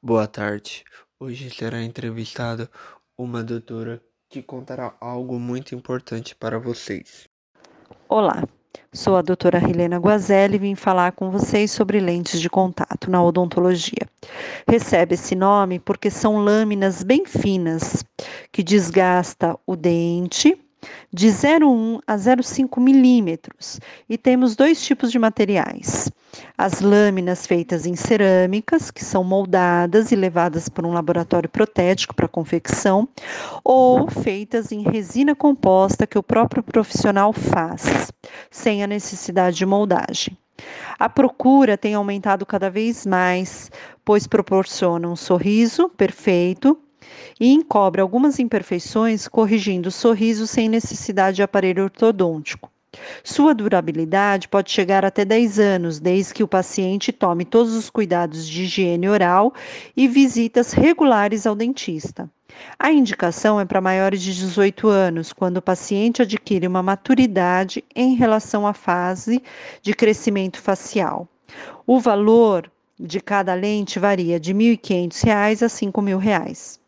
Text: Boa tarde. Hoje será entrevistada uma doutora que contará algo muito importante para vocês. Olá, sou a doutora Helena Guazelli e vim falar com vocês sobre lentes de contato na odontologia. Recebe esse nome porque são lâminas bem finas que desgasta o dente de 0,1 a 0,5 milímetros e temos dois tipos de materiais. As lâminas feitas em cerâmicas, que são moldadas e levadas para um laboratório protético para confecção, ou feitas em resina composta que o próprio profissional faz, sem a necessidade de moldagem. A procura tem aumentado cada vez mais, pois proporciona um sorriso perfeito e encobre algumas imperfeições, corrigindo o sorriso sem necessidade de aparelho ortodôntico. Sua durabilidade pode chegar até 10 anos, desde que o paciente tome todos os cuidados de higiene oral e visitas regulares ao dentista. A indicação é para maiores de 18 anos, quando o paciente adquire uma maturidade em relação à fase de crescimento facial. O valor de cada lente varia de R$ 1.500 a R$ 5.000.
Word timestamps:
Boa 0.00 0.28
tarde. 0.28 0.84
Hoje 1.18 1.50
será 1.50 1.82
entrevistada 1.82 2.70
uma 3.18 3.42
doutora 3.42 4.00
que 4.30 4.40
contará 4.40 4.94
algo 5.00 5.40
muito 5.40 5.74
importante 5.74 6.36
para 6.36 6.56
vocês. 6.56 7.26
Olá, 8.08 8.44
sou 8.92 9.16
a 9.16 9.22
doutora 9.22 9.58
Helena 9.58 9.96
Guazelli 9.96 10.54
e 10.54 10.58
vim 10.60 10.76
falar 10.76 11.10
com 11.10 11.32
vocês 11.32 11.72
sobre 11.72 11.98
lentes 11.98 12.40
de 12.40 12.48
contato 12.48 13.10
na 13.10 13.20
odontologia. 13.20 14.08
Recebe 14.68 15.14
esse 15.14 15.34
nome 15.34 15.80
porque 15.80 16.10
são 16.10 16.36
lâminas 16.44 17.02
bem 17.02 17.26
finas 17.26 18.04
que 18.52 18.62
desgasta 18.62 19.58
o 19.66 19.74
dente 19.74 20.56
de 21.12 21.26
0,1 21.26 22.00
a 22.06 22.14
0,5 22.14 22.80
milímetros 22.80 23.80
e 24.08 24.16
temos 24.16 24.54
dois 24.54 24.80
tipos 24.80 25.10
de 25.10 25.18
materiais. 25.18 26.08
As 26.60 26.80
lâminas 26.80 27.46
feitas 27.46 27.86
em 27.86 27.94
cerâmicas, 27.94 28.90
que 28.90 29.04
são 29.04 29.22
moldadas 29.22 30.10
e 30.10 30.16
levadas 30.16 30.68
para 30.68 30.84
um 30.84 30.92
laboratório 30.92 31.48
protético 31.48 32.16
para 32.16 32.26
confecção, 32.26 33.08
ou 33.62 34.10
feitas 34.10 34.72
em 34.72 34.82
resina 34.82 35.36
composta 35.36 36.04
que 36.04 36.18
o 36.18 36.22
próprio 36.22 36.60
profissional 36.60 37.32
faz, 37.32 38.12
sem 38.50 38.82
a 38.82 38.88
necessidade 38.88 39.56
de 39.56 39.64
moldagem. 39.64 40.36
A 40.98 41.08
procura 41.08 41.78
tem 41.78 41.94
aumentado 41.94 42.44
cada 42.44 42.68
vez 42.68 43.06
mais, 43.06 43.70
pois 44.04 44.26
proporciona 44.26 45.08
um 45.08 45.14
sorriso 45.14 45.88
perfeito 45.90 46.76
e 47.38 47.52
encobre 47.52 48.00
algumas 48.00 48.40
imperfeições, 48.40 49.28
corrigindo 49.28 49.90
o 49.90 49.92
sorriso 49.92 50.44
sem 50.44 50.68
necessidade 50.68 51.36
de 51.36 51.42
aparelho 51.44 51.84
ortodôntico. 51.84 52.68
Sua 53.22 53.54
durabilidade 53.54 54.48
pode 54.48 54.70
chegar 54.70 55.04
até 55.04 55.24
10 55.24 55.58
anos, 55.58 56.00
desde 56.00 56.34
que 56.34 56.42
o 56.42 56.48
paciente 56.48 57.12
tome 57.12 57.44
todos 57.44 57.74
os 57.74 57.90
cuidados 57.90 58.46
de 58.46 58.62
higiene 58.62 59.08
oral 59.08 59.52
e 59.96 60.08
visitas 60.08 60.72
regulares 60.72 61.46
ao 61.46 61.54
dentista. 61.54 62.30
A 62.78 62.90
indicação 62.90 63.60
é 63.60 63.64
para 63.64 63.80
maiores 63.80 64.22
de 64.22 64.34
18 64.34 64.88
anos, 64.88 65.32
quando 65.32 65.58
o 65.58 65.62
paciente 65.62 66.22
adquire 66.22 66.66
uma 66.66 66.82
maturidade 66.82 67.84
em 67.94 68.14
relação 68.14 68.66
à 68.66 68.72
fase 68.72 69.42
de 69.82 69.94
crescimento 69.94 70.60
facial. 70.60 71.28
O 71.86 72.00
valor 72.00 72.70
de 72.98 73.20
cada 73.20 73.54
lente 73.54 73.98
varia 73.98 74.40
de 74.40 74.52
R$ 74.52 74.76
1.500 74.76 75.28
a 75.30 75.46
R$ 75.46 75.54
5.000. 75.54 76.78